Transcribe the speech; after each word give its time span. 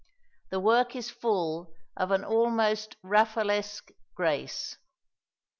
The 0.49 0.59
work 0.59 0.95
is 0.95 1.11
full 1.11 1.75
of 1.95 2.09
an 2.09 2.23
almost 2.25 2.95
Raphaelesque 3.05 3.91
grace. 4.15 4.77